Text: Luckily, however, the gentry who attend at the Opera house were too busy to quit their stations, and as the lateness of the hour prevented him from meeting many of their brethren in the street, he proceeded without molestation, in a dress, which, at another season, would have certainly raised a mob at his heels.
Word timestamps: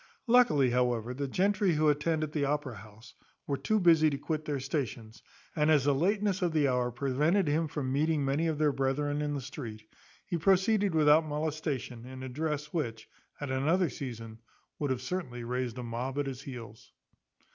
Luckily, 0.25 0.71
however, 0.71 1.13
the 1.13 1.27
gentry 1.27 1.73
who 1.75 1.87
attend 1.87 2.23
at 2.23 2.31
the 2.31 2.43
Opera 2.43 2.77
house 2.77 3.13
were 3.45 3.55
too 3.55 3.79
busy 3.79 4.09
to 4.09 4.17
quit 4.17 4.45
their 4.45 4.59
stations, 4.59 5.21
and 5.55 5.69
as 5.69 5.83
the 5.83 5.93
lateness 5.93 6.41
of 6.41 6.53
the 6.53 6.67
hour 6.67 6.89
prevented 6.89 7.47
him 7.47 7.67
from 7.67 7.93
meeting 7.93 8.25
many 8.25 8.47
of 8.47 8.57
their 8.57 8.71
brethren 8.71 9.21
in 9.21 9.35
the 9.35 9.41
street, 9.41 9.83
he 10.25 10.37
proceeded 10.39 10.95
without 10.95 11.23
molestation, 11.27 12.07
in 12.07 12.23
a 12.23 12.29
dress, 12.29 12.73
which, 12.73 13.07
at 13.39 13.51
another 13.51 13.89
season, 13.91 14.39
would 14.79 14.89
have 14.89 15.03
certainly 15.03 15.43
raised 15.43 15.77
a 15.77 15.83
mob 15.83 16.17
at 16.17 16.25
his 16.25 16.41
heels. 16.41 16.91